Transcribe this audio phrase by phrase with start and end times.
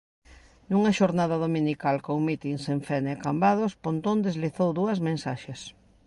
[0.69, 5.59] Nunha xornada dominical con mitins en Fene e Cambados, Pontón deslizou dúas mensaxes.